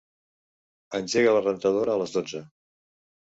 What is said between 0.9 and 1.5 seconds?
Engega la